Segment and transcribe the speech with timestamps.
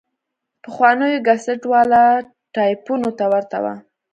[0.63, 2.03] پخوانيو کسټ والا
[2.53, 3.75] ټايپونو ته ورته وه.